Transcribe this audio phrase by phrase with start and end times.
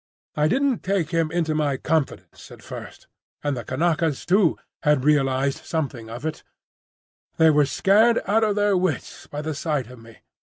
[0.35, 3.05] I didn't take him completely into my confidence at first.
[3.43, 6.41] And the Kanakas too, had realised something of it.
[7.37, 10.17] They were scared out of their wits by the sight of me.